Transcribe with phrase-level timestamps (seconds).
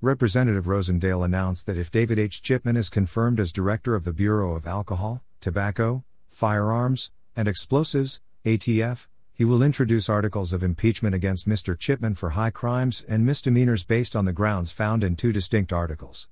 [0.00, 2.40] Representative Rosendale announced that if David H.
[2.40, 9.08] Chipman is confirmed as director of the Bureau of Alcohol, Tobacco, Firearms, and Explosives, ATF,
[9.32, 11.76] he will introduce articles of impeachment against Mr.
[11.76, 16.28] Chipman for high crimes and misdemeanors based on the grounds found in two distinct articles.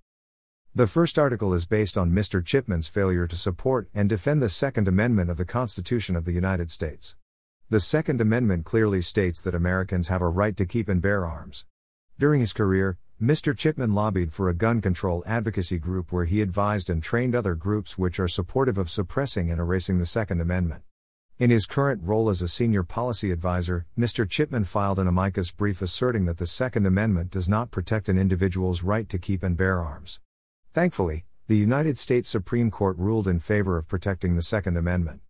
[0.72, 2.44] The first article is based on Mr.
[2.44, 6.70] Chipman's failure to support and defend the Second Amendment of the Constitution of the United
[6.70, 7.16] States.
[7.68, 11.64] The Second Amendment clearly states that Americans have a right to keep and bear arms.
[12.16, 13.56] During his career, Mr.
[13.56, 17.96] Chipman lobbied for a gun control advocacy group where he advised and trained other groups
[17.96, 20.82] which are supportive of suppressing and erasing the Second Amendment.
[21.38, 24.28] In his current role as a senior policy advisor, Mr.
[24.28, 28.82] Chipman filed an amicus brief asserting that the Second Amendment does not protect an individual's
[28.82, 30.20] right to keep and bear arms.
[30.74, 35.22] Thankfully, the United States Supreme Court ruled in favor of protecting the Second Amendment.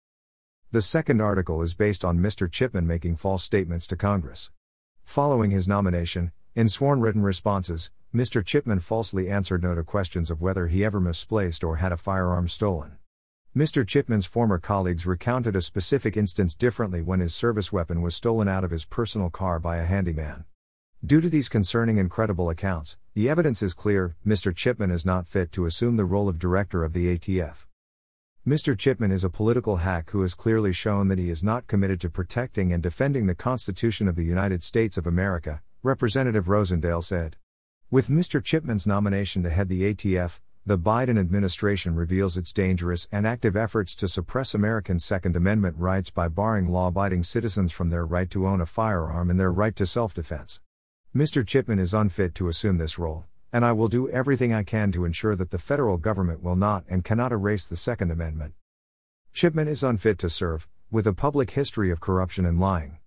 [0.73, 2.51] The second article is based on Mr.
[2.51, 4.51] Chipman making false statements to Congress.
[5.05, 8.43] Following his nomination, in sworn written responses, Mr.
[8.43, 12.49] Chipman falsely answered no to questions of whether he ever misplaced or had a firearm
[12.49, 12.97] stolen.
[13.55, 13.87] Mr.
[13.87, 18.65] Chipman's former colleagues recounted a specific instance differently when his service weapon was stolen out
[18.65, 20.47] of his personal car by a handyman.
[21.05, 24.57] Due to these concerning and credible accounts, the evidence is clear Mr.
[24.57, 27.67] Chipman is not fit to assume the role of director of the ATF.
[28.49, 28.79] Mr.
[28.79, 32.09] Chipman is a political hack who has clearly shown that he is not committed to
[32.09, 37.37] protecting and defending the Constitution of the United States of America, Representative Rosendale said.
[37.93, 38.43] With Mr.
[38.43, 43.95] Chipman's nomination to head the ATF, the Biden administration reveals its dangerous and active efforts
[43.95, 48.49] to suppress American Second Amendment rights by barring law abiding citizens from their right to
[48.49, 50.61] own a firearm and their right to self defense.
[51.15, 51.47] Mr.
[51.47, 55.05] Chipman is unfit to assume this role, and I will do everything I can to
[55.05, 58.55] ensure that the federal government will not and cannot erase the Second Amendment.
[59.33, 62.99] Chipman is unfit to serve, with a public history of corruption and lying.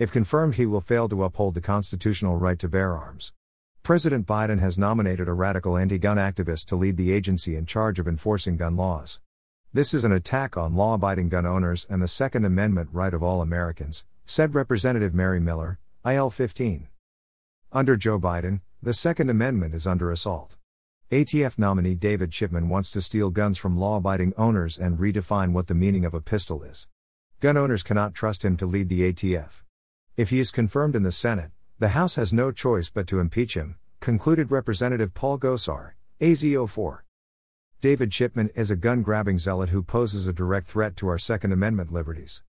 [0.00, 3.34] If confirmed, he will fail to uphold the constitutional right to bear arms.
[3.82, 7.98] President Biden has nominated a radical anti gun activist to lead the agency in charge
[7.98, 9.20] of enforcing gun laws.
[9.74, 13.22] This is an attack on law abiding gun owners and the Second Amendment right of
[13.22, 16.88] all Americans, said Representative Mary Miller, IL 15.
[17.70, 20.56] Under Joe Biden, the Second Amendment is under assault.
[21.10, 25.66] ATF nominee David Chipman wants to steal guns from law abiding owners and redefine what
[25.66, 26.88] the meaning of a pistol is.
[27.40, 29.62] Gun owners cannot trust him to lead the ATF.
[30.16, 33.54] If he is confirmed in the Senate, the House has no choice but to impeach
[33.54, 37.00] him, concluded Representative Paul Gosar, AZ04.
[37.80, 41.52] David Chipman is a gun grabbing zealot who poses a direct threat to our Second
[41.52, 42.42] Amendment liberties.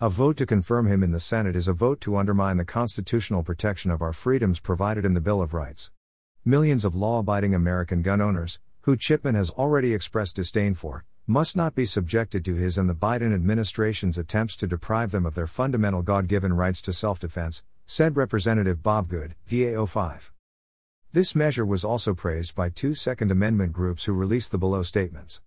[0.00, 3.42] A vote to confirm him in the Senate is a vote to undermine the constitutional
[3.42, 5.92] protection of our freedoms provided in the Bill of Rights.
[6.44, 11.56] Millions of law abiding American gun owners, who Chipman has already expressed disdain for, must
[11.56, 15.46] not be subjected to his and the Biden administration's attempts to deprive them of their
[15.46, 20.30] fundamental God given rights to self defense, said Representative Bob Good, VA05.
[21.12, 25.40] This measure was also praised by two Second Amendment groups who released the below statements.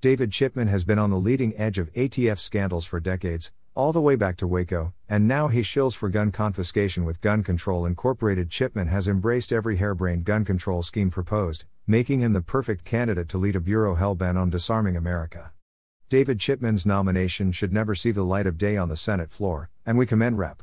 [0.00, 4.00] David Chipman has been on the leading edge of ATF scandals for decades, all the
[4.00, 8.50] way back to Waco, and now he shills for gun confiscation with Gun Control Incorporated.
[8.50, 13.38] Chipman has embraced every harebrained gun control scheme proposed, making him the perfect candidate to
[13.38, 15.52] lead a bureau hell-bent on disarming America.
[16.08, 19.98] David Chipman's nomination should never see the light of day on the Senate floor, and
[19.98, 20.62] we commend Rep.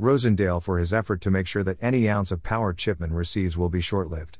[0.00, 3.68] Rosendale for his effort to make sure that any ounce of power Chipman receives will
[3.68, 4.38] be short lived.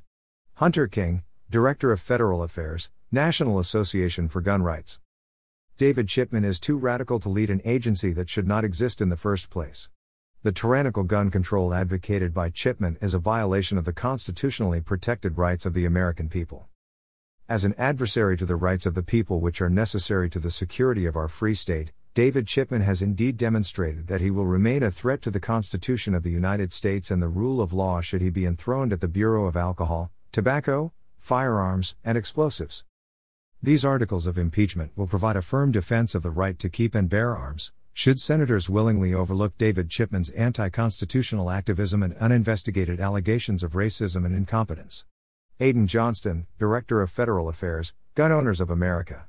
[0.54, 5.00] Hunter King, Director of Federal Affairs, National Association for Gun Rights.
[5.77, 9.17] David Chipman is too radical to lead an agency that should not exist in the
[9.17, 9.91] first place.
[10.45, 15.67] The tyrannical gun control advocated by Chipman is a violation of the constitutionally protected rights
[15.67, 16.69] of the American people.
[17.49, 21.07] As an adversary to the rights of the people which are necessary to the security
[21.07, 25.23] of our free state, David Chipman has indeed demonstrated that he will remain a threat
[25.23, 28.47] to the Constitution of the United States and the rule of law should he be
[28.47, 32.85] enthroned at the Bureau of Alcohol, Tobacco, Firearms, and Explosives.
[33.64, 37.08] These articles of impeachment will provide a firm defense of the right to keep and
[37.08, 43.72] bear arms, should senators willingly overlook David Chipman's anti constitutional activism and uninvestigated allegations of
[43.72, 45.06] racism and incompetence.
[45.60, 49.28] Aidan Johnston, Director of Federal Affairs, Gun Owners of America.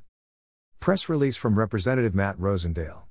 [0.82, 3.05] Press release from Representative Matt Rosendale.